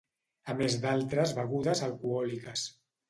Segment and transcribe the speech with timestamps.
[0.53, 2.65] A més d'altres begudes alcohòliques.